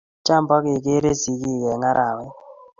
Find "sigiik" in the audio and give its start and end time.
1.21-1.63